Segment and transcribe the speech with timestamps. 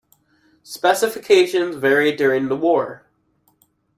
[0.63, 3.05] Specifications varied during the war.